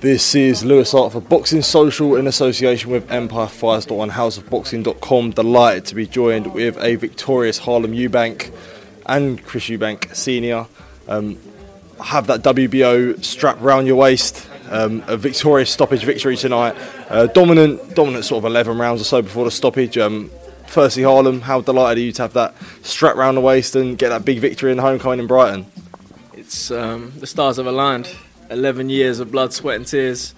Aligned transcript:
This 0.00 0.36
is 0.36 0.64
Louis 0.64 0.92
Hart 0.92 1.10
for 1.10 1.20
Boxing 1.20 1.60
Social 1.60 2.14
in 2.14 2.28
association 2.28 2.88
with 2.88 3.10
Empire 3.10 3.48
Fires 3.48 3.84
One 3.88 4.10
HouseofBoxing.com. 4.10 5.32
Delighted 5.32 5.86
to 5.86 5.96
be 5.96 6.06
joined 6.06 6.54
with 6.54 6.78
a 6.78 6.94
victorious 6.94 7.58
Harlem 7.58 7.90
Eubank 7.90 8.54
and 9.06 9.44
Chris 9.44 9.64
Eubank 9.64 10.14
Senior. 10.14 10.68
Um, 11.08 11.36
have 12.00 12.28
that 12.28 12.42
WBO 12.42 13.24
strap 13.24 13.60
round 13.60 13.88
your 13.88 13.96
waist. 13.96 14.48
Um, 14.70 15.02
a 15.08 15.16
victorious 15.16 15.70
stoppage 15.70 16.04
victory 16.04 16.36
tonight. 16.36 16.76
Uh, 17.08 17.26
dominant, 17.26 17.96
dominant 17.96 18.24
sort 18.24 18.44
of 18.44 18.48
11 18.52 18.78
rounds 18.78 19.00
or 19.00 19.04
so 19.04 19.20
before 19.20 19.46
the 19.46 19.50
stoppage. 19.50 19.98
Um, 19.98 20.30
firstly, 20.68 21.02
Harlem, 21.02 21.40
how 21.40 21.60
delighted 21.60 22.00
are 22.00 22.04
you 22.04 22.12
to 22.12 22.22
have 22.22 22.34
that 22.34 22.54
strap 22.82 23.16
round 23.16 23.36
the 23.36 23.40
waist 23.40 23.74
and 23.74 23.98
get 23.98 24.10
that 24.10 24.24
big 24.24 24.38
victory 24.38 24.70
in 24.70 24.78
homecoming 24.78 25.18
in 25.18 25.26
Brighton? 25.26 25.66
It's 26.34 26.70
um, 26.70 27.14
the 27.18 27.26
stars 27.26 27.56
have 27.56 27.66
aligned. 27.66 28.14
11 28.50 28.88
years 28.88 29.20
of 29.20 29.30
blood, 29.30 29.52
sweat, 29.52 29.76
and 29.76 29.86
tears, 29.86 30.34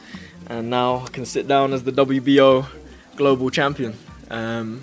and 0.47 0.71
now 0.71 1.05
I 1.07 1.09
can 1.09 1.25
sit 1.25 1.47
down 1.47 1.73
as 1.73 1.85
the 1.85 1.93
WBO 1.93 2.67
global 3.17 3.51
champion. 3.51 3.97
Um, 4.31 4.83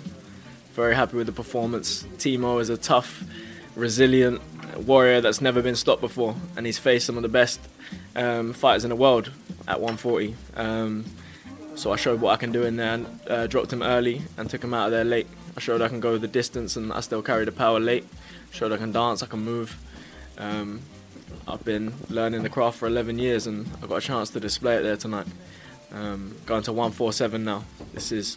very 0.72 0.94
happy 0.94 1.16
with 1.16 1.26
the 1.26 1.32
performance. 1.32 2.04
Timo 2.18 2.60
is 2.60 2.70
a 2.70 2.76
tough, 2.76 3.24
resilient 3.74 4.40
warrior 4.86 5.20
that's 5.20 5.40
never 5.40 5.62
been 5.62 5.74
stopped 5.74 6.00
before, 6.00 6.36
and 6.56 6.64
he's 6.66 6.78
faced 6.78 7.06
some 7.06 7.16
of 7.16 7.22
the 7.22 7.28
best 7.28 7.60
um, 8.16 8.52
fighters 8.52 8.84
in 8.84 8.90
the 8.90 8.96
world 8.96 9.30
at 9.66 9.80
140. 9.80 10.36
Um, 10.56 11.04
so 11.74 11.92
I 11.92 11.96
showed 11.96 12.20
what 12.20 12.32
I 12.32 12.36
can 12.36 12.52
do 12.52 12.64
in 12.64 12.76
there, 12.76 12.94
and 12.94 13.20
uh, 13.28 13.46
dropped 13.46 13.72
him 13.72 13.82
early 13.82 14.22
and 14.36 14.48
took 14.48 14.62
him 14.62 14.74
out 14.74 14.86
of 14.86 14.92
there 14.92 15.04
late. 15.04 15.26
I 15.56 15.60
showed 15.60 15.82
I 15.82 15.88
can 15.88 16.00
go 16.00 16.18
the 16.18 16.28
distance, 16.28 16.76
and 16.76 16.92
I 16.92 17.00
still 17.00 17.22
carry 17.22 17.44
the 17.44 17.52
power 17.52 17.80
late. 17.80 18.06
Showed 18.50 18.72
I 18.72 18.76
can 18.76 18.92
dance, 18.92 19.22
I 19.22 19.26
can 19.26 19.40
move. 19.40 19.76
Um, 20.38 20.80
I've 21.50 21.64
been 21.64 21.94
learning 22.10 22.42
the 22.42 22.50
craft 22.50 22.76
for 22.76 22.86
11 22.86 23.18
years 23.18 23.46
and 23.46 23.66
I 23.82 23.86
got 23.86 23.96
a 23.96 24.00
chance 24.02 24.28
to 24.30 24.40
display 24.40 24.76
it 24.76 24.82
there 24.82 24.98
tonight. 24.98 25.26
Um, 25.94 26.36
going 26.44 26.62
to 26.64 26.74
147 26.74 27.42
now. 27.42 27.64
This 27.94 28.12
is 28.12 28.34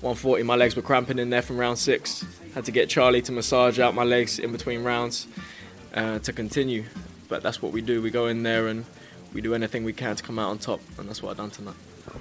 140. 0.00 0.42
My 0.42 0.56
legs 0.56 0.74
were 0.74 0.82
cramping 0.82 1.20
in 1.20 1.30
there 1.30 1.40
from 1.40 1.56
round 1.56 1.78
six. 1.78 2.24
Had 2.52 2.64
to 2.64 2.72
get 2.72 2.88
Charlie 2.88 3.22
to 3.22 3.30
massage 3.30 3.78
out 3.78 3.94
my 3.94 4.02
legs 4.02 4.40
in 4.40 4.50
between 4.50 4.82
rounds 4.82 5.28
uh, 5.94 6.18
to 6.18 6.32
continue. 6.32 6.84
But 7.28 7.44
that's 7.44 7.62
what 7.62 7.70
we 7.70 7.80
do. 7.80 8.02
We 8.02 8.10
go 8.10 8.26
in 8.26 8.42
there 8.42 8.66
and 8.66 8.86
we 9.32 9.40
do 9.40 9.54
anything 9.54 9.84
we 9.84 9.92
can 9.92 10.16
to 10.16 10.22
come 10.22 10.38
out 10.38 10.50
on 10.50 10.58
top, 10.58 10.80
and 10.98 11.08
that's 11.08 11.22
what 11.22 11.30
I've 11.30 11.36
done 11.36 11.50
tonight. 11.50 11.74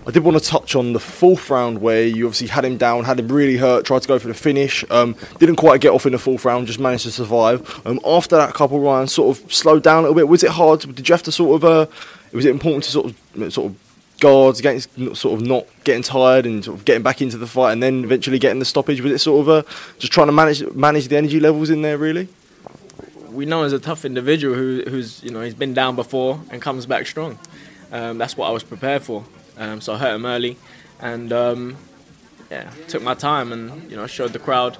I 0.05 0.11
did 0.11 0.23
want 0.23 0.37
to 0.37 0.43
touch 0.43 0.75
on 0.75 0.93
the 0.93 0.99
fourth 0.99 1.49
round 1.49 1.81
where 1.81 2.03
you 2.03 2.25
obviously 2.25 2.47
had 2.47 2.63
him 2.63 2.77
down, 2.77 3.05
had 3.05 3.19
him 3.19 3.27
really 3.27 3.57
hurt, 3.57 3.85
tried 3.85 4.01
to 4.03 4.07
go 4.07 4.19
for 4.19 4.27
the 4.27 4.33
finish, 4.33 4.83
um, 4.91 5.15
didn't 5.39 5.55
quite 5.55 5.81
get 5.81 5.91
off 5.91 6.05
in 6.05 6.11
the 6.11 6.19
fourth 6.19 6.45
round, 6.45 6.67
just 6.67 6.79
managed 6.79 7.03
to 7.03 7.11
survive. 7.11 7.81
Um, 7.85 7.99
after 8.05 8.35
that 8.35 8.53
couple 8.53 8.79
rounds, 8.79 9.13
sort 9.13 9.37
of 9.37 9.51
slowed 9.51 9.83
down 9.83 9.99
a 9.99 10.01
little 10.01 10.15
bit. 10.15 10.27
Was 10.27 10.43
it 10.43 10.51
hard? 10.51 10.81
Did 10.81 11.07
you 11.07 11.13
have 11.13 11.23
to 11.23 11.31
sort 11.31 11.55
of? 11.55 11.65
Uh, 11.65 11.91
was 12.31 12.45
it 12.45 12.51
important 12.51 12.83
to 12.83 12.91
sort 12.91 13.07
of 13.07 13.53
sort 13.53 13.71
of 13.71 13.77
guards 14.19 14.59
against 14.59 14.93
sort 15.15 15.39
of 15.39 15.47
not 15.47 15.65
getting 15.83 16.03
tired 16.03 16.45
and 16.45 16.63
sort 16.63 16.77
of 16.77 16.85
getting 16.85 17.01
back 17.01 17.21
into 17.21 17.37
the 17.37 17.47
fight, 17.47 17.71
and 17.71 17.81
then 17.81 18.03
eventually 18.03 18.37
getting 18.37 18.59
the 18.59 18.65
stoppage? 18.65 19.01
Was 19.01 19.11
it 19.11 19.19
sort 19.19 19.47
of 19.47 19.49
uh, 19.49 19.69
just 19.97 20.13
trying 20.13 20.27
to 20.27 20.33
manage 20.33 20.63
manage 20.73 21.07
the 21.07 21.17
energy 21.17 21.39
levels 21.39 21.69
in 21.69 21.81
there, 21.81 21.97
really? 21.97 22.27
We 23.39 23.45
know 23.45 23.63
as 23.63 23.71
a 23.71 23.79
tough 23.79 24.03
individual 24.03 24.53
who, 24.53 24.83
who's 24.85 25.23
you 25.23 25.31
know 25.31 25.39
he's 25.39 25.53
been 25.53 25.73
down 25.73 25.95
before 25.95 26.41
and 26.49 26.61
comes 26.61 26.85
back 26.85 27.07
strong. 27.07 27.39
Um, 27.89 28.17
that's 28.17 28.35
what 28.35 28.49
I 28.49 28.51
was 28.51 28.63
prepared 28.63 29.01
for. 29.01 29.23
Um, 29.55 29.79
so 29.79 29.93
I 29.93 29.97
hurt 29.97 30.15
him 30.15 30.25
early, 30.25 30.57
and 30.99 31.31
um, 31.31 31.77
yeah, 32.51 32.69
took 32.89 33.01
my 33.01 33.13
time 33.13 33.53
and 33.53 33.89
you 33.89 33.95
know 33.95 34.07
showed 34.07 34.33
the 34.33 34.39
crowd 34.39 34.77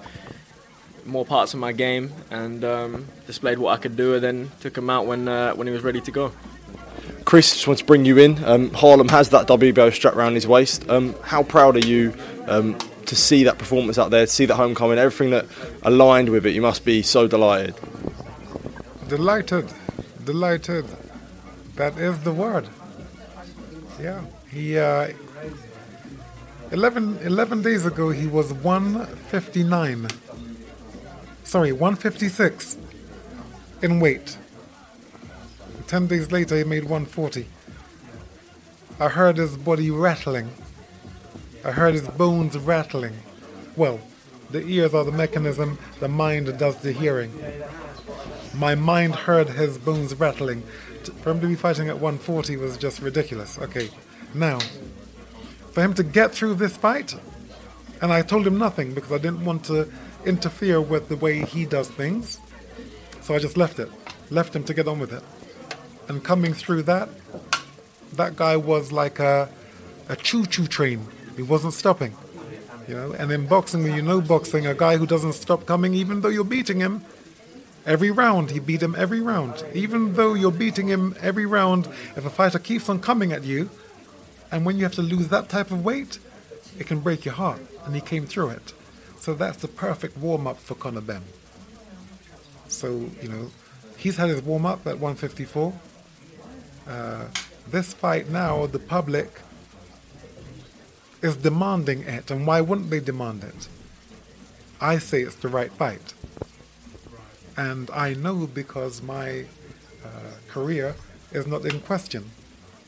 more 1.06 1.24
parts 1.24 1.54
of 1.54 1.62
my 1.62 1.72
game 1.72 2.12
and 2.32 2.66
um, 2.66 3.08
displayed 3.28 3.60
what 3.60 3.80
I 3.80 3.82
could 3.82 3.96
do, 3.96 4.16
and 4.16 4.22
then 4.22 4.52
took 4.60 4.78
him 4.78 4.90
out 4.90 5.06
when 5.06 5.30
uh, 5.30 5.54
when 5.54 5.66
he 5.66 5.72
was 5.72 5.82
ready 5.82 6.02
to 6.02 6.12
go. 6.12 6.34
Chris, 7.24 7.54
just 7.54 7.66
want 7.66 7.80
to 7.80 7.86
bring 7.86 8.04
you 8.04 8.18
in. 8.18 8.44
Um, 8.44 8.74
Harlem 8.74 9.08
has 9.08 9.30
that 9.30 9.48
WBO 9.48 9.94
strap 9.94 10.18
around 10.18 10.34
his 10.34 10.46
waist. 10.46 10.84
Um, 10.90 11.16
how 11.24 11.44
proud 11.44 11.78
are 11.78 11.88
you 11.88 12.12
to 13.06 13.16
see 13.16 13.46
that 13.46 13.58
performance 13.58 13.98
out 13.98 14.12
there, 14.12 14.26
to 14.26 14.32
see 14.32 14.46
that 14.48 14.56
homecoming, 14.56 14.98
everything 14.98 15.30
that 15.30 15.46
aligned 15.84 16.28
with 16.28 16.46
it? 16.46 16.50
You 16.50 16.62
must 16.62 16.84
be 16.84 17.04
so 17.04 17.26
delighted. 17.26 17.76
Delighted, 19.10 19.66
delighted. 20.24 20.86
That 21.78 21.98
is 21.98 22.20
the 22.20 22.32
word. 22.32 22.70
Yeah. 24.00 24.22
He 24.52 24.78
uh, 24.78 25.10
11, 26.72 27.18
11 27.24 27.64
days 27.64 27.88
ago 27.88 28.12
he 28.12 28.28
was 28.28 28.54
159. 28.54 30.08
Sorry, 31.44 31.72
156 31.72 32.78
in 33.82 34.00
weight. 34.00 34.38
10 35.88 36.06
days 36.06 36.32
later 36.32 36.56
he 36.56 36.64
made 36.64 36.84
140. 36.84 37.48
I 39.00 39.08
heard 39.08 39.38
his 39.38 39.58
body 39.58 39.90
rattling. 39.90 40.52
I 41.66 41.72
heard 41.72 41.96
his 41.96 42.08
bones 42.10 42.56
rattling. 42.60 43.16
Well, 43.76 44.02
the 44.52 44.64
ears 44.68 44.94
are 44.94 45.04
the 45.04 45.12
mechanism, 45.12 45.80
the 46.00 46.08
mind 46.08 46.60
does 46.60 46.78
the 46.78 46.92
hearing. 46.92 47.34
My 48.60 48.76
mind 48.76 49.16
heard 49.16 49.52
his 49.52 49.78
bones 49.78 50.14
rattling. 50.16 50.64
For 51.22 51.32
him 51.32 51.40
to 51.40 51.48
be 51.48 51.56
fighting 51.56 51.88
at 51.88 51.96
140 51.96 52.58
was 52.58 52.76
just 52.76 53.02
ridiculous. 53.02 53.58
Okay. 53.58 53.90
Now, 54.34 54.60
for 55.72 55.82
him 55.82 55.94
to 55.94 56.04
get 56.04 56.34
through 56.34 56.56
this 56.56 56.76
fight, 56.76 57.16
and 58.02 58.12
I 58.12 58.22
told 58.22 58.46
him 58.46 58.58
nothing 58.58 58.94
because 58.94 59.14
I 59.14 59.18
didn't 59.18 59.46
want 59.46 59.64
to 59.66 59.90
interfere 60.26 60.82
with 60.82 61.08
the 61.08 61.16
way 61.16 61.46
he 61.46 61.66
does 61.66 61.88
things, 61.88 62.42
so 63.22 63.34
I 63.34 63.40
just 63.40 63.56
left 63.56 63.80
it, 63.80 63.90
left 64.30 64.54
him 64.54 64.66
to 64.66 64.74
get 64.74 64.90
on 64.90 65.00
with 65.00 65.14
it. 65.14 65.24
And 66.10 66.22
coming 66.22 66.54
through 66.54 66.84
that, 66.84 67.08
that 68.12 68.36
guy 68.36 68.58
was 68.58 68.92
like 68.92 69.20
a, 69.20 69.48
a 70.10 70.18
choo-choo 70.18 70.68
train. 70.68 71.08
He 71.38 71.44
wasn't 71.44 71.76
stopping, 71.76 72.14
you 72.90 72.96
know. 72.96 73.14
And 73.14 73.32
in 73.32 73.48
boxing, 73.48 73.86
you 73.86 74.02
know 74.02 74.20
boxing, 74.20 74.68
a 74.68 74.74
guy 74.74 74.98
who 74.98 75.06
doesn't 75.06 75.34
stop 75.34 75.66
coming, 75.66 75.94
even 75.94 76.20
though 76.20 76.28
you're 76.28 76.44
beating 76.44 76.82
him, 76.82 77.06
every 77.90 78.12
round 78.12 78.52
he 78.52 78.60
beat 78.60 78.84
him 78.84 78.96
every 78.96 79.20
round. 79.20 79.66
Even 79.74 80.14
though 80.14 80.36
you're 80.36 80.52
beating 80.52 80.88
him 80.88 81.16
every 81.20 81.48
round, 81.48 81.88
if 82.16 82.24
a 82.24 82.30
fighter 82.30 82.60
keeps 82.60 82.88
on 82.88 83.00
coming 83.00 83.34
at 83.34 83.44
you, 83.44 83.70
and 84.52 84.64
when 84.64 84.78
you 84.78 84.84
have 84.84 84.94
to 84.94 85.02
lose 85.02 85.30
that 85.30 85.50
type 85.50 85.72
of 85.72 85.84
weight, 85.84 86.20
it 86.78 86.86
can 86.86 87.00
break 87.00 87.26
your 87.26 87.34
heart. 87.34 87.60
And 87.84 87.96
he 87.96 88.02
came 88.02 88.28
through 88.28 88.50
it. 88.50 88.74
So 89.18 89.34
that's 89.34 89.58
the 89.58 89.68
perfect 89.68 90.18
warm 90.18 90.46
up 90.46 90.60
for 90.60 90.76
Conor 90.76 91.02
Benn. 91.02 91.24
So, 92.68 93.10
you 93.22 93.28
know, 93.28 93.52
he's 93.98 94.18
had 94.18 94.30
his 94.30 94.44
warm 94.44 94.68
up 94.68 94.86
at 94.86 95.00
154. 95.00 95.74
Uh, 96.88 97.26
this 97.68 97.94
fight 97.94 98.30
now, 98.30 98.68
the 98.68 98.80
public 98.80 99.42
is 101.24 101.36
demanding 101.38 102.04
it, 102.04 102.30
and 102.30 102.46
why 102.46 102.62
wouldn't 102.62 102.92
they 102.92 103.00
demand 103.00 103.44
it? 103.44 103.68
I 104.80 105.00
say 105.00 105.24
it's 105.24 105.36
the 105.36 105.50
right 105.50 105.72
fight. 105.72 106.14
And 107.60 107.92
I 107.92 108.14
know 108.14 108.48
because 108.48 109.02
my 109.02 109.44
uh, 110.06 110.08
career 110.48 110.96
is 111.34 111.46
not 111.46 111.66
in 111.66 111.82
question. 111.82 112.24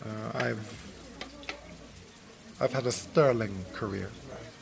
Uh, 0.01 0.45
I've 0.45 0.65
I've 2.62 2.71
had 2.71 2.85
a 2.85 2.91
sterling 2.94 3.65
career, 3.73 4.09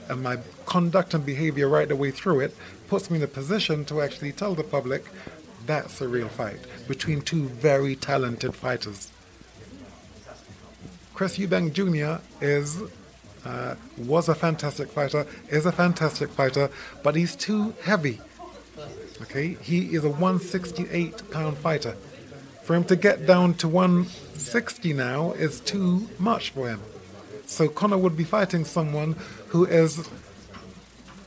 and 0.09 0.23
my 0.23 0.37
conduct 0.65 1.13
and 1.13 1.23
behavior 1.23 1.69
right 1.69 1.87
the 1.87 1.95
way 1.95 2.09
through 2.09 2.39
it 2.39 2.55
puts 2.87 3.11
me 3.11 3.17
in 3.17 3.23
a 3.23 3.27
position 3.27 3.85
to 3.85 4.01
actually 4.01 4.31
tell 4.31 4.55
the 4.55 4.63
public 4.63 5.05
that's 5.67 6.01
a 6.01 6.07
real 6.07 6.27
fight 6.27 6.61
between 6.87 7.21
two 7.21 7.43
very 7.47 7.95
talented 7.95 8.55
fighters. 8.55 9.11
Chris 11.13 11.37
Eubank 11.37 11.73
Jr. 11.73 12.19
is 12.41 12.81
uh, 13.45 13.75
was 13.95 14.27
a 14.27 14.33
fantastic 14.33 14.89
fighter, 14.89 15.27
is 15.49 15.67
a 15.67 15.71
fantastic 15.71 16.29
fighter, 16.31 16.71
but 17.03 17.15
he's 17.15 17.35
too 17.35 17.75
heavy. 17.83 18.19
Okay, 19.21 19.57
he 19.61 19.95
is 19.95 20.05
a 20.05 20.09
168 20.09 21.29
pound 21.31 21.57
fighter. 21.57 21.95
For 22.63 22.75
him 22.75 22.83
to 22.85 22.95
get 22.95 23.25
down 23.25 23.55
to 23.55 23.67
160 23.67 24.93
now 24.93 25.31
is 25.33 25.59
too 25.59 26.07
much 26.17 26.51
for 26.51 26.69
him. 26.69 26.81
So 27.45 27.67
Conor 27.67 27.97
would 27.97 28.15
be 28.15 28.23
fighting 28.23 28.63
someone 28.63 29.15
who 29.47 29.65
is 29.65 30.07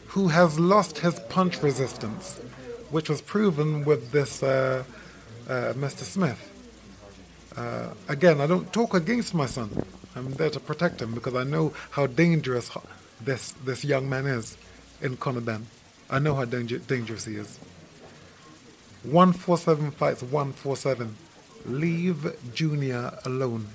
who 0.08 0.28
has 0.28 0.58
lost 0.58 0.98
his 0.98 1.18
punch 1.28 1.62
resistance, 1.62 2.38
which 2.90 3.08
was 3.08 3.20
proven 3.20 3.84
with 3.84 4.12
this 4.12 4.42
uh, 4.42 4.84
uh, 5.48 5.72
Mr. 5.74 6.04
Smith. 6.04 6.48
Uh, 7.56 7.88
again, 8.08 8.40
I 8.40 8.46
don't 8.46 8.72
talk 8.72 8.94
against 8.94 9.34
my 9.34 9.46
son. 9.46 9.84
I'm 10.14 10.32
there 10.34 10.50
to 10.50 10.60
protect 10.60 11.00
him 11.02 11.12
because 11.12 11.34
I 11.34 11.44
know 11.44 11.72
how 11.90 12.06
dangerous 12.06 12.70
this 13.20 13.52
this 13.64 13.84
young 13.84 14.08
man 14.08 14.26
is 14.26 14.56
in 15.00 15.16
Benn. 15.16 15.66
I 16.08 16.18
know 16.18 16.34
how 16.34 16.44
danger, 16.44 16.78
dangerous 16.78 17.24
he 17.24 17.36
is. 17.36 17.58
147 19.04 19.90
fights 19.92 20.22
147. 20.22 21.16
Leave 21.66 22.36
Junior 22.54 23.12
alone. 23.24 23.68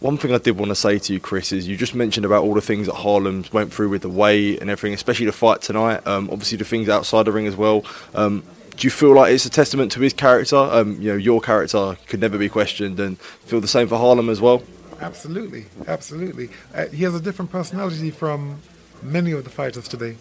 One 0.00 0.18
thing 0.18 0.34
I 0.34 0.38
did 0.38 0.58
want 0.58 0.70
to 0.70 0.74
say 0.74 0.98
to 0.98 1.12
you, 1.12 1.20
Chris, 1.20 1.52
is 1.52 1.68
you 1.68 1.76
just 1.76 1.94
mentioned 1.94 2.26
about 2.26 2.42
all 2.42 2.54
the 2.54 2.60
things 2.60 2.86
that 2.86 2.94
Harlem 2.94 3.44
went 3.52 3.72
through 3.72 3.88
with 3.88 4.02
the 4.02 4.08
weight 4.08 4.60
and 4.60 4.68
everything, 4.68 4.94
especially 4.94 5.26
the 5.26 5.32
fight 5.32 5.62
tonight. 5.62 6.06
Um, 6.06 6.28
obviously, 6.30 6.58
the 6.58 6.64
things 6.64 6.88
outside 6.88 7.24
the 7.24 7.32
ring 7.32 7.46
as 7.46 7.56
well. 7.56 7.84
Um, 8.14 8.42
do 8.76 8.86
you 8.86 8.90
feel 8.90 9.14
like 9.14 9.32
it's 9.32 9.44
a 9.44 9.50
testament 9.50 9.92
to 9.92 10.00
his 10.00 10.12
character? 10.12 10.56
Um, 10.56 11.00
you 11.00 11.12
know, 11.12 11.16
your 11.16 11.40
character 11.40 11.96
could 12.06 12.20
never 12.20 12.38
be 12.38 12.48
questioned, 12.48 12.98
and 12.98 13.18
feel 13.18 13.60
the 13.60 13.68
same 13.68 13.86
for 13.86 13.96
Harlem 13.96 14.28
as 14.28 14.40
well. 14.40 14.62
Absolutely, 15.00 15.66
absolutely. 15.86 16.48
Uh, 16.74 16.86
he 16.86 17.04
has 17.04 17.14
a 17.14 17.20
different 17.20 17.50
personality 17.50 18.10
from 18.10 18.60
many 19.02 19.32
of 19.32 19.44
the 19.44 19.50
fighters 19.50 19.88
today. 19.88 20.16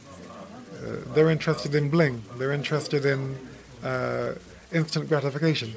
Uh, 0.81 0.95
they're 1.13 1.30
interested 1.30 1.75
in 1.75 1.89
bling. 1.89 2.24
They're 2.38 2.51
interested 2.51 3.06
in 3.06 3.38
uh, 3.83 4.33
instant 4.72 5.10
gratification. 5.10 5.74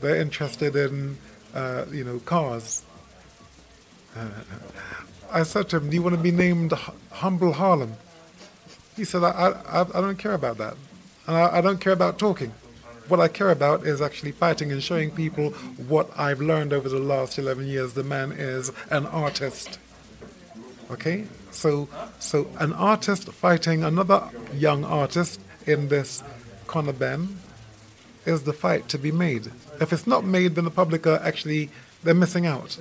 They're 0.00 0.16
interested 0.16 0.76
in, 0.76 1.18
uh, 1.54 1.84
you 1.90 2.04
know, 2.04 2.18
cars. 2.20 2.82
Uh, 4.16 4.28
I 5.30 5.42
said 5.42 5.68
to 5.70 5.76
him, 5.76 5.90
"Do 5.90 5.96
you 5.96 6.02
want 6.02 6.16
to 6.16 6.22
be 6.22 6.32
named 6.32 6.72
Humble 7.10 7.52
Harlem?" 7.52 7.94
He 8.96 9.04
said, 9.04 9.22
I, 9.22 9.30
I, 9.68 9.80
"I 9.82 10.00
don't 10.00 10.18
care 10.18 10.34
about 10.34 10.58
that." 10.58 10.74
And 11.26 11.36
I, 11.36 11.58
I, 11.58 11.60
don't 11.60 11.80
care 11.80 11.92
about 11.92 12.18
talking. 12.18 12.52
What 13.08 13.20
I 13.20 13.28
care 13.28 13.50
about 13.50 13.86
is 13.86 14.00
actually 14.00 14.32
fighting 14.32 14.72
and 14.72 14.82
showing 14.82 15.10
people 15.10 15.50
what 15.86 16.10
I've 16.18 16.40
learned 16.40 16.72
over 16.72 16.88
the 16.88 16.98
last 16.98 17.38
11 17.38 17.66
years. 17.66 17.92
The 17.92 18.02
man 18.02 18.32
is 18.32 18.72
an 18.90 19.06
artist. 19.06 19.78
Okay? 20.90 21.26
So, 21.50 21.88
so 22.18 22.48
an 22.58 22.72
artist 22.72 23.30
fighting 23.32 23.82
another 23.82 24.28
young 24.54 24.84
artist 24.84 25.40
in 25.66 25.88
this 25.88 26.22
Conor 26.66 26.92
Benn 26.92 27.38
is 28.26 28.42
the 28.42 28.52
fight 28.52 28.88
to 28.88 28.98
be 28.98 29.12
made. 29.12 29.50
If 29.80 29.92
it's 29.92 30.06
not 30.06 30.24
made, 30.24 30.54
then 30.54 30.64
the 30.64 30.70
public 30.70 31.06
are 31.06 31.20
actually, 31.22 31.70
they're 32.02 32.14
missing 32.14 32.46
out. 32.46 32.78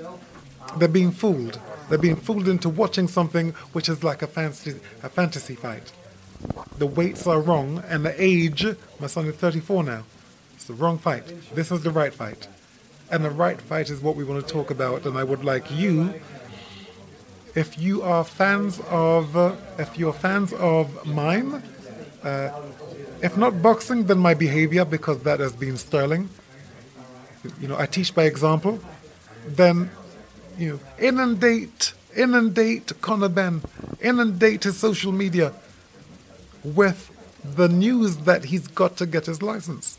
They're 0.77 0.87
being 0.87 1.11
fooled. 1.11 1.59
They're 1.89 1.97
being 1.97 2.15
fooled 2.15 2.47
into 2.47 2.69
watching 2.69 3.07
something 3.07 3.51
which 3.73 3.89
is 3.89 4.03
like 4.03 4.21
a 4.21 4.27
fantasy, 4.27 4.79
a 5.01 5.09
fantasy 5.09 5.55
fight 5.55 5.91
the 6.77 6.87
weights 6.87 7.27
are 7.27 7.41
wrong, 7.41 7.83
and 7.87 8.05
the 8.05 8.15
age, 8.21 8.65
my 8.99 9.07
son 9.07 9.27
is 9.27 9.35
34 9.35 9.83
now. 9.83 10.03
It's 10.55 10.65
the 10.65 10.73
wrong 10.73 10.97
fight. 10.97 11.23
This 11.53 11.71
is 11.71 11.83
the 11.83 11.91
right 11.91 12.13
fight. 12.13 12.47
And 13.11 13.25
the 13.25 13.29
right 13.29 13.59
fight 13.59 13.89
is 13.89 14.01
what 14.01 14.15
we 14.15 14.23
want 14.23 14.45
to 14.45 14.53
talk 14.53 14.69
about. 14.69 15.05
And 15.05 15.17
I 15.17 15.23
would 15.23 15.43
like 15.43 15.71
you, 15.71 16.13
if 17.55 17.77
you 17.79 18.01
are 18.01 18.23
fans 18.23 18.79
of, 18.89 19.35
uh, 19.35 19.55
if 19.77 19.97
you're 19.97 20.13
fans 20.13 20.53
of 20.53 21.05
mine, 21.05 21.63
uh, 22.23 22.51
if 23.21 23.37
not 23.37 23.61
boxing, 23.61 24.05
then 24.05 24.19
my 24.19 24.33
behavior, 24.33 24.85
because 24.85 25.19
that 25.23 25.39
has 25.39 25.53
been 25.53 25.77
sterling. 25.77 26.29
You 27.59 27.67
know, 27.69 27.77
I 27.77 27.85
teach 27.85 28.13
by 28.13 28.23
example. 28.23 28.79
Then, 29.47 29.89
you 30.57 30.73
know, 30.73 30.79
inundate, 30.99 31.93
inundate 32.15 33.01
Conor 33.01 33.29
Benn, 33.29 33.61
inundate 34.01 34.63
his 34.63 34.77
social 34.77 35.11
media 35.11 35.53
with 36.63 37.11
the 37.43 37.69
news 37.69 38.17
that 38.17 38.45
he's 38.45 38.67
got 38.67 38.97
to 38.97 39.05
get 39.05 39.25
his 39.25 39.41
license. 39.41 39.97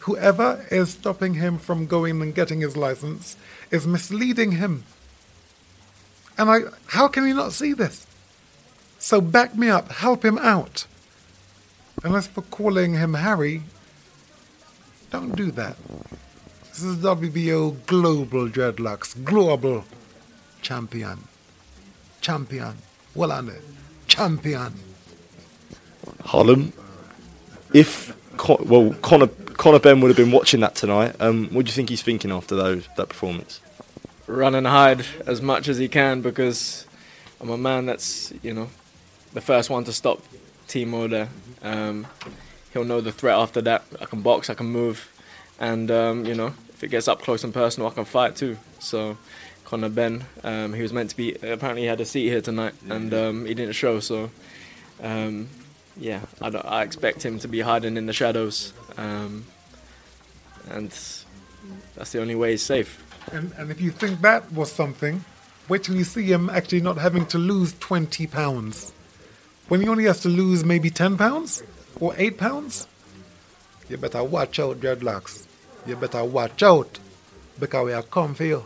Whoever 0.00 0.64
is 0.70 0.90
stopping 0.90 1.34
him 1.34 1.58
from 1.58 1.86
going 1.86 2.22
and 2.22 2.34
getting 2.34 2.60
his 2.60 2.76
license 2.76 3.36
is 3.70 3.86
misleading 3.86 4.52
him. 4.52 4.84
And 6.38 6.48
I, 6.48 6.60
how 6.86 7.08
can 7.08 7.26
he 7.26 7.32
not 7.32 7.52
see 7.52 7.72
this? 7.72 8.06
So 8.98 9.20
back 9.20 9.56
me 9.56 9.68
up, 9.68 9.90
help 9.90 10.24
him 10.24 10.38
out. 10.38 10.86
And 12.04 12.14
as 12.14 12.28
for 12.28 12.42
calling 12.42 12.94
him 12.94 13.14
Harry, 13.14 13.62
don't 15.10 15.34
do 15.34 15.50
that. 15.52 15.76
This 16.68 16.84
is 16.84 16.98
WBO 16.98 17.84
Global 17.86 18.48
Dreadlocks, 18.48 19.24
global 19.24 19.84
champion. 20.62 21.24
Champion. 22.20 22.76
Well 23.14 23.32
on 23.32 23.48
it. 23.48 23.62
Champion. 24.06 24.74
Harlem, 26.24 26.72
if 27.72 28.16
well 28.48 28.94
Conor 29.02 29.26
Conor 29.26 29.80
Benn 29.80 30.00
would 30.00 30.08
have 30.08 30.16
been 30.16 30.30
watching 30.30 30.60
that 30.60 30.76
tonight, 30.76 31.16
um, 31.20 31.48
what 31.48 31.66
do 31.66 31.70
you 31.70 31.74
think 31.74 31.88
he's 31.88 32.02
thinking 32.02 32.30
after 32.30 32.54
those 32.54 32.88
that 32.96 33.08
performance? 33.08 33.60
Run 34.28 34.54
and 34.54 34.66
hide 34.66 35.04
as 35.26 35.42
much 35.42 35.68
as 35.68 35.78
he 35.78 35.88
can 35.88 36.20
because 36.20 36.86
I'm 37.40 37.48
a 37.48 37.58
man 37.58 37.86
that's 37.86 38.32
you 38.42 38.52
know 38.52 38.68
the 39.32 39.40
first 39.40 39.70
one 39.70 39.84
to 39.84 39.92
stop 39.92 40.22
Timo 40.68 41.08
there. 41.08 41.28
Um, 41.62 42.06
he'll 42.72 42.84
know 42.84 43.00
the 43.00 43.10
threat 43.10 43.36
after 43.36 43.62
that. 43.62 43.84
I 44.00 44.04
can 44.04 44.20
box, 44.20 44.50
I 44.50 44.54
can 44.54 44.66
move, 44.66 45.10
and 45.58 45.90
um, 45.90 46.26
you 46.26 46.34
know 46.34 46.52
if 46.68 46.84
it 46.84 46.88
gets 46.88 47.08
up 47.08 47.22
close 47.22 47.42
and 47.42 47.54
personal, 47.54 47.88
I 47.88 47.92
can 47.92 48.04
fight 48.04 48.36
too. 48.36 48.58
So. 48.78 49.16
Conor 49.64 49.90
Benn, 49.90 50.24
um, 50.44 50.72
he 50.72 50.80
was 50.80 50.94
meant 50.94 51.10
to 51.10 51.16
be. 51.16 51.34
Apparently, 51.34 51.82
he 51.82 51.88
had 51.88 52.00
a 52.00 52.06
seat 52.06 52.30
here 52.30 52.40
tonight, 52.40 52.72
and 52.88 53.12
um, 53.12 53.44
he 53.44 53.52
didn't 53.52 53.74
show. 53.74 54.00
So, 54.00 54.30
um, 55.02 55.50
yeah, 55.94 56.22
I, 56.40 56.48
I, 56.48 56.82
expect 56.84 57.22
him 57.22 57.38
to 57.40 57.48
be 57.48 57.60
hiding 57.60 57.98
in 57.98 58.06
the 58.06 58.14
shadows, 58.14 58.72
um, 58.96 59.44
and 60.70 60.88
that's 61.94 62.12
the 62.12 62.18
only 62.18 62.34
way 62.34 62.52
he's 62.52 62.62
safe. 62.62 63.04
And, 63.32 63.52
and 63.58 63.70
if 63.70 63.80
you 63.80 63.90
think 63.90 64.20
that 64.22 64.50
was 64.52 64.70
something, 64.72 65.24
wait 65.68 65.84
till 65.84 65.96
you 65.96 66.04
see 66.04 66.24
him 66.24 66.48
actually 66.50 66.80
not 66.80 66.98
having 66.98 67.26
to 67.26 67.38
lose 67.38 67.74
20 67.78 68.26
pounds. 68.26 68.92
When 69.68 69.80
he 69.80 69.88
only 69.88 70.04
has 70.04 70.20
to 70.20 70.28
lose 70.28 70.64
maybe 70.64 70.90
10 70.90 71.18
pounds 71.18 71.62
or 72.00 72.14
8 72.16 72.38
pounds, 72.38 72.86
you 73.88 73.96
better 73.96 74.22
watch 74.24 74.58
out, 74.58 74.80
dreadlocks. 74.80 75.46
You 75.86 75.96
better 75.96 76.24
watch 76.24 76.62
out 76.62 76.98
because 77.58 77.86
we 77.86 77.92
are 77.92 78.02
come 78.02 78.34
for 78.34 78.44
you. 78.44 78.64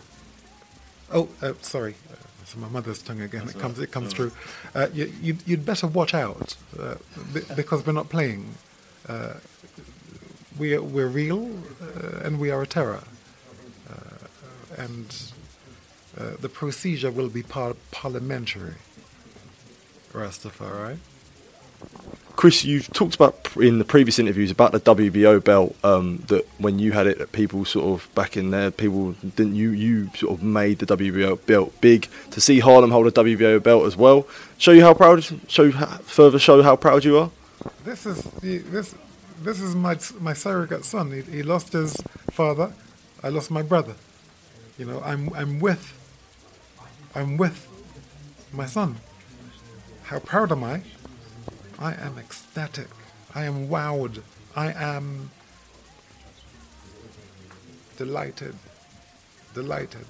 Oh, 1.12 1.28
uh, 1.42 1.52
sorry 1.60 1.94
It's 2.40 2.56
my 2.56 2.68
mother's 2.68 3.02
tongue 3.02 3.20
again. 3.20 3.46
That's 3.46 3.56
it 3.56 3.60
comes, 3.60 3.78
right. 3.78 3.88
it 3.88 3.92
comes 3.92 4.12
through. 4.12 4.32
Uh, 4.74 4.88
you, 4.92 5.12
would 5.24 5.42
you'd 5.46 5.66
better 5.66 5.86
watch 5.86 6.14
out 6.14 6.56
uh, 6.78 6.94
because 7.54 7.86
we're 7.86 7.92
not 7.92 8.08
playing. 8.08 8.54
Uh, 9.08 9.34
we 10.58 10.74
are, 10.74 10.82
we're 10.82 11.08
real 11.08 11.50
uh, 11.80 12.20
and 12.24 12.38
we 12.38 12.50
are 12.50 12.62
a 12.62 12.66
terror. 12.66 13.02
And 14.82 15.32
uh, 16.18 16.32
the 16.40 16.48
procedure 16.48 17.10
will 17.10 17.28
be 17.28 17.42
par- 17.42 17.76
parliamentary. 17.90 18.74
Rastafari. 20.12 20.98
Chris, 22.36 22.64
you've 22.64 22.92
talked 22.92 23.14
about 23.14 23.56
in 23.56 23.78
the 23.78 23.84
previous 23.84 24.18
interviews 24.18 24.50
about 24.50 24.72
the 24.72 24.80
WBO 24.80 25.42
belt. 25.42 25.76
Um, 25.84 26.24
that 26.28 26.46
when 26.58 26.78
you 26.78 26.92
had 26.92 27.06
it, 27.06 27.32
people 27.32 27.64
sort 27.64 27.86
of 27.86 28.14
back 28.14 28.36
in 28.36 28.50
there, 28.50 28.70
people 28.70 29.12
didn't 29.36 29.54
you 29.54 29.70
you 29.70 30.10
sort 30.14 30.32
of 30.32 30.42
made 30.42 30.78
the 30.78 30.86
WBO 30.86 31.44
belt 31.46 31.72
big. 31.80 32.08
To 32.30 32.40
see 32.40 32.60
Harlem 32.60 32.90
hold 32.90 33.06
a 33.06 33.10
WBO 33.10 33.62
belt 33.62 33.84
as 33.84 33.96
well, 33.96 34.26
show 34.58 34.72
you 34.72 34.82
how 34.82 34.94
proud, 34.94 35.24
show 35.48 35.70
further 35.70 36.38
show 36.38 36.62
how 36.62 36.76
proud 36.76 37.04
you 37.04 37.18
are. 37.18 37.30
This 37.84 38.06
is 38.06 38.22
this 38.40 38.94
this 39.42 39.60
is 39.60 39.74
my 39.74 39.98
my 40.20 40.32
surrogate 40.32 40.84
son. 40.84 41.12
He, 41.12 41.22
he 41.22 41.42
lost 41.42 41.72
his 41.72 41.96
father 42.30 42.72
I 43.24 43.28
lost 43.28 43.50
my 43.50 43.62
brother. 43.62 43.94
You 44.78 44.86
know, 44.86 45.02
I'm 45.04 45.32
I'm 45.34 45.60
with 45.60 45.98
I'm 47.14 47.36
with 47.36 47.68
my 48.52 48.66
son. 48.66 48.96
How 50.04 50.18
proud 50.18 50.52
am 50.52 50.64
I? 50.64 50.82
I 51.78 51.94
am 51.94 52.18
ecstatic. 52.18 52.88
I 53.34 53.44
am 53.44 53.68
wowed. 53.68 54.22
I 54.56 54.72
am 54.72 55.30
delighted. 57.96 58.54
Delighted. 59.54 60.06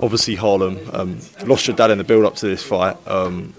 Obviously, 0.00 0.34
Harlem 0.34 0.78
um, 0.92 1.20
lost 1.46 1.66
your 1.66 1.76
dad 1.76 1.90
in 1.90 1.98
the 1.98 2.04
build 2.04 2.24
up 2.24 2.36
to 2.36 2.46
this 2.46 2.62
fight. 2.62 2.96
Um, 3.06 3.54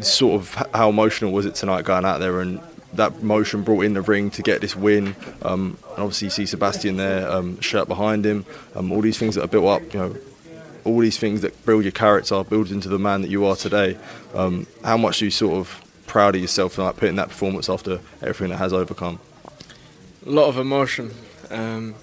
sort 0.00 0.40
of 0.40 0.68
how 0.74 0.88
emotional 0.88 1.32
was 1.32 1.46
it 1.46 1.54
tonight 1.54 1.84
going 1.84 2.04
out 2.04 2.18
there 2.18 2.40
and 2.40 2.60
that 2.96 3.14
emotion 3.14 3.62
brought 3.62 3.84
in 3.84 3.94
the 3.94 4.00
ring 4.00 4.30
to 4.30 4.42
get 4.42 4.60
this 4.60 4.76
win? 4.76 5.16
Um, 5.42 5.78
and 5.90 5.98
obviously, 5.98 6.26
you 6.26 6.30
see 6.30 6.46
Sebastian 6.46 6.96
there, 6.96 7.30
um, 7.30 7.60
shirt 7.60 7.88
behind 7.88 8.24
him, 8.24 8.44
um, 8.74 8.92
all 8.92 9.00
these 9.00 9.18
things 9.18 9.34
that 9.34 9.44
are 9.44 9.48
built 9.48 9.66
up, 9.66 9.94
you 9.94 10.00
know, 10.00 10.16
all 10.84 10.98
these 11.00 11.18
things 11.18 11.40
that 11.40 11.66
build 11.66 11.82
your 11.82 11.92
character, 11.92 12.42
build 12.44 12.70
into 12.70 12.88
the 12.88 12.98
man 12.98 13.22
that 13.22 13.28
you 13.28 13.44
are 13.44 13.56
today. 13.56 13.98
Um, 14.34 14.66
how 14.84 14.96
much 14.96 15.20
are 15.20 15.26
you 15.26 15.30
sort 15.30 15.54
of 15.54 15.82
proud 16.06 16.36
of 16.36 16.40
yourself 16.40 16.76
tonight, 16.76 16.96
putting 16.96 17.16
that 17.16 17.28
performance 17.28 17.68
after 17.68 18.00
everything 18.22 18.50
that 18.50 18.58
has 18.58 18.72
overcome? 18.72 19.18
A 20.24 20.30
lot 20.30 20.48
of 20.48 20.58
emotion. 20.58 21.12
Um, 21.50 21.94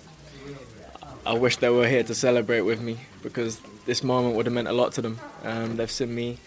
I 1.26 1.34
wish 1.34 1.58
they 1.58 1.70
were 1.70 1.88
here 1.88 2.04
to 2.04 2.14
celebrate 2.14 2.62
with 2.62 2.82
me 2.82 2.98
because 3.22 3.62
this 3.86 4.04
moment 4.04 4.36
would 4.36 4.46
have 4.46 4.54
meant 4.54 4.68
a 4.68 4.74
lot 4.74 4.92
to 4.94 5.02
them. 5.02 5.20
Um, 5.44 5.78
they've 5.78 5.90
seen 5.90 6.14
me 6.14 6.38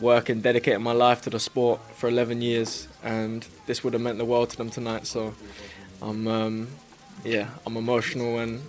work 0.00 0.28
and 0.28 0.42
dedicate 0.42 0.80
my 0.80 0.92
life 0.92 1.22
to 1.22 1.30
the 1.30 1.40
sport 1.40 1.80
for 1.94 2.08
11 2.08 2.42
years, 2.42 2.88
and 3.02 3.46
this 3.66 3.84
would 3.84 3.92
have 3.92 4.02
meant 4.02 4.18
the 4.18 4.24
world 4.24 4.50
to 4.50 4.56
them 4.56 4.70
tonight. 4.70 5.06
So, 5.06 5.34
I'm, 6.00 6.26
um, 6.26 6.68
yeah, 7.24 7.48
I'm 7.66 7.76
emotional, 7.76 8.38
and 8.38 8.62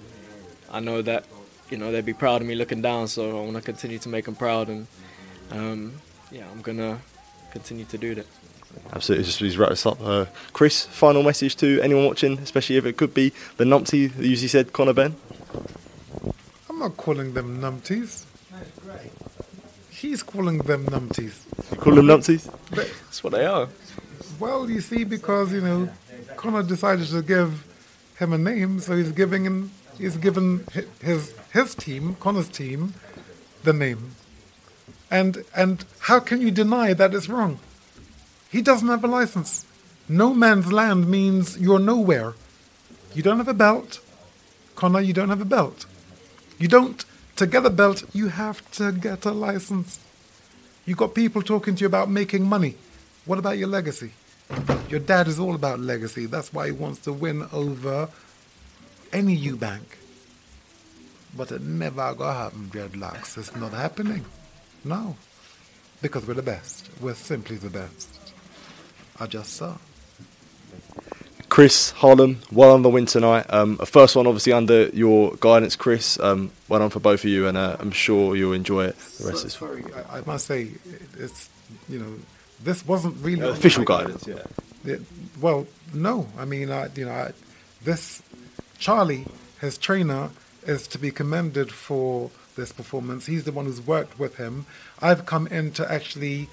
I 0.72 0.80
know 0.80 1.02
that, 1.02 1.26
you 1.70 1.78
know, 1.78 1.92
they'd 1.92 2.06
be 2.06 2.14
proud 2.14 2.42
of 2.42 2.48
me 2.48 2.56
looking 2.56 2.82
down. 2.82 3.08
So 3.08 3.40
I 3.40 3.44
want 3.44 3.56
to 3.56 3.62
continue 3.62 4.00
to 4.00 4.10
make 4.10 4.26
them 4.26 4.36
proud, 4.36 4.70
and 4.70 4.88
um, 5.52 5.94
yeah, 6.32 6.46
I'm 6.52 6.62
gonna 6.62 7.00
continue 7.52 7.86
to 7.86 7.98
do 7.98 8.16
that. 8.16 8.26
Absolutely, 8.92 9.26
just 9.26 9.38
please 9.38 9.58
wrap 9.58 9.70
this 9.70 9.86
up. 9.86 10.00
Uh, 10.02 10.26
Chris, 10.52 10.86
final 10.86 11.24
message 11.24 11.56
to 11.58 11.80
anyone 11.82 12.06
watching, 12.06 12.40
especially 12.40 12.78
if 12.78 12.86
it 12.86 12.98
could 12.98 13.14
be 13.14 13.32
the 13.58 13.64
numpty 13.64 14.12
that 14.12 14.26
usually 14.26 14.48
said 14.48 14.74
Conor 14.74 14.94
Benn. 14.94 15.16
I'm 16.70 16.80
not 16.80 16.98
calling 16.98 17.34
them 17.34 17.62
numpties. 17.62 18.26
He's 20.04 20.22
calling 20.22 20.58
them 20.58 20.86
numpties. 20.88 21.46
You 21.72 21.78
call 21.78 21.96
them 21.96 22.08
numpties? 22.08 22.44
That's 22.72 23.24
what 23.24 23.32
they 23.32 23.46
are. 23.46 23.70
Well, 24.38 24.70
you 24.70 24.82
see, 24.82 25.06
because 25.06 25.54
you 25.54 25.62
know, 25.62 25.88
Conor 26.36 26.62
decided 26.62 27.08
to 27.08 27.22
give 27.22 27.66
him 28.20 28.34
a 28.34 28.38
name, 28.38 28.82
so 28.82 28.98
he's 28.98 29.14
giving 29.14 29.46
him, 29.46 29.72
he's 29.98 30.18
given 30.18 30.66
his 31.02 31.34
his 31.54 31.74
team, 31.74 32.18
Conor's 32.20 32.50
team, 32.50 32.96
the 33.64 33.72
name. 33.72 34.16
And 35.10 35.46
and 35.56 35.86
how 36.00 36.20
can 36.20 36.42
you 36.42 36.52
deny 36.52 36.94
that 36.94 37.14
it's 37.14 37.30
wrong? 37.30 37.60
He 38.52 38.62
doesn't 38.62 38.90
have 38.90 39.06
a 39.06 39.08
license. 39.08 39.66
No 40.10 40.34
man's 40.34 40.70
land 40.74 41.08
means 41.08 41.58
you're 41.58 41.80
nowhere. 41.80 42.34
You 43.16 43.24
don't 43.24 43.38
have 43.38 43.48
a 43.48 43.54
belt, 43.54 44.02
Conor. 44.76 45.00
You 45.00 45.14
don't 45.14 45.30
have 45.30 45.40
a 45.40 45.46
belt. 45.58 45.86
You 46.60 46.68
don't. 46.68 47.06
To 47.38 47.48
get 47.48 47.66
a 47.66 47.70
belt, 47.70 48.04
you 48.14 48.28
have 48.28 48.70
to 48.74 48.92
get 48.92 49.26
a 49.26 49.32
license. 49.32 50.00
You 50.86 50.96
got 50.96 51.16
people 51.16 51.42
talking 51.42 51.76
to 51.76 51.82
you 51.82 51.88
about 51.88 52.10
making 52.10 52.46
money. 52.46 52.76
What 53.26 53.40
about 53.40 53.58
your 53.58 53.70
legacy? 53.70 54.12
Your 54.90 55.00
dad 55.00 55.28
is 55.28 55.40
all 55.40 55.56
about 55.56 55.80
legacy. 55.80 56.28
That's 56.28 56.54
why 56.54 56.68
he 56.68 56.72
wants 56.72 57.00
to 57.02 57.14
win 57.14 57.48
over 57.52 58.10
any 59.12 59.36
Eubank. 59.38 59.98
But 61.36 61.52
it 61.52 61.62
never 61.62 62.14
gonna 62.14 62.34
happen, 62.34 62.70
dreadlocks. 62.72 63.38
It's 63.38 63.56
not 63.56 63.72
happening. 63.72 64.26
No. 64.84 65.16
Because 66.02 66.28
we're 66.28 66.36
the 66.36 66.44
best. 66.44 66.90
We're 67.02 67.16
simply 67.16 67.56
the 67.56 67.70
best. 67.70 68.34
I 69.20 69.26
just 69.26 69.54
saw. 69.54 69.78
Chris 71.54 71.92
Harlem, 71.92 72.40
well 72.52 72.72
on 72.72 72.82
the 72.82 72.90
win 72.90 73.06
tonight. 73.06 73.46
Um, 73.48 73.78
a 73.80 73.86
first 73.86 74.16
one, 74.16 74.26
obviously, 74.26 74.54
under 74.54 74.88
your 74.88 75.36
guidance, 75.40 75.76
Chris. 75.76 76.20
Um, 76.20 76.50
well 76.68 76.80
done 76.80 76.90
for 76.90 77.00
both 77.00 77.20
of 77.20 77.30
you, 77.30 77.46
and 77.46 77.56
uh, 77.56 77.78
I'm 77.80 77.92
sure 77.92 78.36
you'll 78.36 78.54
enjoy 78.54 78.86
it 78.86 78.98
the 78.98 79.28
rest 79.28 79.38
of 79.38 79.44
this. 79.44 79.54
Sorry, 79.54 79.84
I, 80.10 80.18
I 80.18 80.22
must 80.26 80.48
say, 80.48 80.70
it's, 81.20 81.52
you 81.88 82.00
know, 82.00 82.16
this 82.64 82.84
wasn't 82.88 83.24
really. 83.24 83.44
Uh, 83.44 83.52
official 83.52 83.84
guidance, 83.84 84.26
yeah. 84.26 84.42
Yeah, 84.84 84.96
well, 85.40 85.68
no. 85.94 86.28
I 86.40 86.46
mean, 86.46 86.72
I, 86.72 86.90
you 86.96 87.06
know, 87.06 87.12
I, 87.12 87.34
this 87.84 88.24
Charlie, 88.80 89.28
his 89.62 89.78
trainer, 89.78 90.32
is 90.66 90.88
to 90.88 90.98
be 90.98 91.12
commended 91.12 91.72
for 91.72 92.32
this 92.56 92.72
performance. 92.72 93.28
He's 93.28 93.44
the 93.44 93.52
one 93.52 93.66
who's 93.66 93.80
worked 93.80 94.18
with 94.18 94.38
him. 94.38 94.66
I've 95.04 95.28
come 95.28 95.46
in 95.46 95.72
to 95.74 95.92
actually 95.92 96.50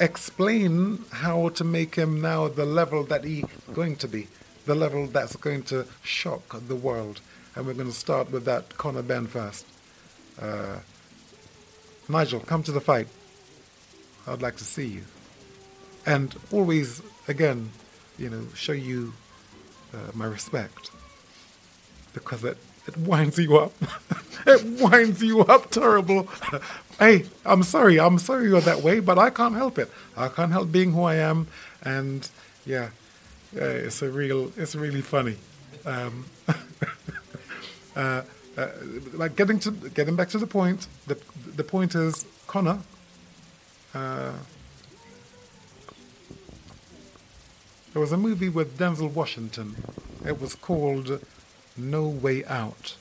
explain 0.00 1.04
how 1.10 1.48
to 1.50 1.64
make 1.64 1.94
him 1.94 2.20
now 2.20 2.48
the 2.48 2.64
level 2.64 3.04
that 3.04 3.24
he's 3.24 3.44
going 3.74 3.96
to 3.96 4.08
be, 4.08 4.28
the 4.66 4.74
level 4.74 5.06
that's 5.06 5.36
going 5.36 5.62
to 5.64 5.86
shock 6.02 6.56
the 6.68 6.76
world. 6.76 7.20
And 7.54 7.66
we're 7.66 7.74
going 7.74 7.88
to 7.88 7.94
start 7.94 8.30
with 8.30 8.44
that 8.44 8.76
Conor 8.76 9.02
Benn 9.02 9.26
first. 9.26 9.66
Uh, 10.40 10.78
Nigel, 12.08 12.40
come 12.40 12.62
to 12.62 12.72
the 12.72 12.80
fight. 12.80 13.08
I'd 14.26 14.42
like 14.42 14.56
to 14.56 14.64
see 14.64 14.86
you 14.86 15.02
and 16.08 16.34
always 16.52 17.02
again 17.28 17.70
you 18.18 18.30
know 18.30 18.46
show 18.54 18.72
you 18.72 19.12
uh, 19.92 19.98
my 20.14 20.24
respect 20.24 20.90
because 22.14 22.42
it 22.44 22.56
it 22.88 22.96
winds 22.96 23.38
you 23.38 23.58
up. 23.58 23.72
It 24.46 24.80
winds 24.80 25.22
you 25.22 25.40
up 25.40 25.70
terrible. 25.70 26.28
Hey 26.98 27.26
i'm 27.44 27.62
sorry. 27.62 28.00
I'm 28.00 28.18
sorry 28.18 28.48
you're 28.48 28.60
that 28.62 28.82
way 28.82 28.98
but 28.98 29.18
i 29.18 29.30
can't 29.30 29.54
help 29.54 29.78
it. 29.78 29.88
I 30.16 30.28
can't 30.28 30.50
help 30.50 30.72
being 30.72 30.92
who 30.92 31.02
i 31.02 31.14
am. 31.14 31.46
And 31.82 32.28
yeah 32.66 32.88
uh, 33.56 33.86
it's 33.86 34.02
a 34.02 34.10
real 34.10 34.52
it's 34.56 34.74
really 34.74 35.02
funny. 35.02 35.36
Um, 35.86 36.24
uh, 37.96 38.22
uh, 38.56 38.68
like 39.12 39.36
getting 39.36 39.58
to 39.60 39.70
getting 39.70 40.16
back 40.16 40.28
to 40.30 40.38
the 40.38 40.46
point 40.46 40.88
the 41.06 41.16
the 41.56 41.64
point 41.64 41.94
is 41.94 42.26
connor 42.46 42.80
uh, 43.94 44.32
There 47.92 48.02
was 48.02 48.12
a 48.12 48.16
movie 48.16 48.48
with 48.48 48.78
Denzel 48.78 49.10
Washington. 49.10 49.74
It 50.24 50.40
was 50.40 50.54
called 50.54 51.20
No 51.78 52.06
Way 52.08 52.44
Out. 52.44 52.96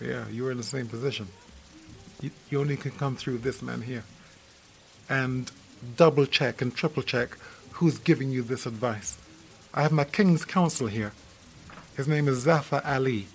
Yeah, 0.00 0.28
you 0.28 0.44
were 0.44 0.50
in 0.50 0.56
the 0.56 0.62
same 0.62 0.86
position. 0.86 1.28
You, 2.20 2.30
you 2.50 2.60
only 2.60 2.76
can 2.76 2.92
come 2.92 3.16
through 3.16 3.38
this 3.38 3.62
man 3.62 3.82
here. 3.82 4.04
And 5.08 5.50
double 5.96 6.26
check 6.26 6.60
and 6.60 6.74
triple 6.74 7.02
check 7.02 7.36
who's 7.72 7.98
giving 7.98 8.30
you 8.30 8.42
this 8.42 8.66
advice. 8.66 9.18
I 9.72 9.82
have 9.82 9.92
my 9.92 10.04
King's 10.04 10.44
Counsel 10.44 10.88
here. 10.88 11.12
His 11.96 12.08
name 12.08 12.28
is 12.28 12.40
Zafar 12.40 12.82
Ali. 12.84 13.26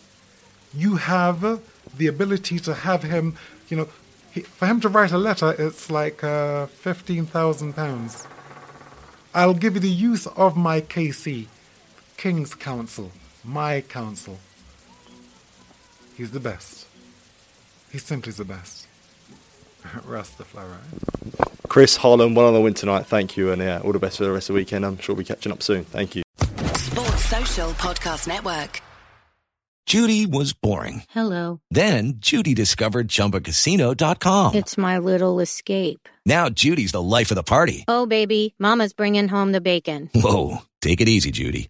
You 0.73 0.95
have 0.95 1.61
the 1.97 2.07
ability 2.07 2.59
to 2.59 2.73
have 2.73 3.03
him, 3.03 3.35
you 3.69 3.77
know, 3.77 3.87
he, 4.31 4.41
for 4.41 4.65
him 4.65 4.81
to 4.81 4.89
write 4.89 5.11
a 5.11 5.17
letter, 5.17 5.55
it's 5.57 5.91
like 5.91 6.23
uh, 6.23 6.65
15,000 6.65 7.73
pounds. 7.73 8.27
I'll 9.33 9.53
give 9.53 9.75
you 9.75 9.79
the 9.79 9.89
use 9.89 10.25
of 10.27 10.57
my 10.57 10.81
KC, 10.81 11.47
King's 12.17 12.55
Counsel, 12.55 13.11
my 13.43 13.81
counsel. 13.81 14.37
He's 16.15 16.31
the 16.31 16.39
best. 16.39 16.85
He's 17.91 18.03
simply 18.03 18.31
the 18.31 18.45
best. 18.45 18.87
Russ 20.05 20.29
the 20.31 20.43
Rastafari. 20.45 21.67
Chris 21.67 21.97
Harlem, 21.97 22.35
one 22.35 22.45
on 22.45 22.53
the 22.53 22.61
win 22.61 22.73
tonight. 22.73 23.05
Thank 23.05 23.35
you, 23.35 23.51
and 23.51 23.61
yeah, 23.61 23.79
all 23.83 23.91
the 23.91 23.99
best 23.99 24.17
for 24.17 24.23
the 24.23 24.31
rest 24.31 24.49
of 24.49 24.53
the 24.53 24.59
weekend. 24.59 24.85
I'm 24.85 24.97
sure 24.97 25.15
we'll 25.15 25.23
be 25.23 25.27
catching 25.27 25.51
up 25.51 25.63
soon. 25.63 25.83
Thank 25.85 26.15
you. 26.15 26.23
Sports 26.75 27.25
Social 27.25 27.69
Podcast 27.71 28.27
Network. 28.27 28.81
Judy 29.85 30.25
was 30.25 30.53
boring. 30.53 31.03
Hello. 31.09 31.59
Then 31.69 32.13
Judy 32.17 32.53
discovered 32.53 33.09
ChumbaCasino.com. 33.09 34.55
It's 34.55 34.77
my 34.77 34.97
little 34.97 35.39
escape. 35.41 36.07
Now 36.25 36.47
Judy's 36.49 36.93
the 36.93 37.01
life 37.01 37.31
of 37.31 37.35
the 37.35 37.43
party. 37.43 37.83
Oh, 37.87 38.05
baby, 38.05 38.55
Mama's 38.59 38.93
bringing 38.93 39.27
home 39.27 39.51
the 39.51 39.59
bacon. 39.61 40.09
Whoa, 40.15 40.59
take 40.81 41.01
it 41.01 41.09
easy, 41.09 41.31
Judy. 41.31 41.69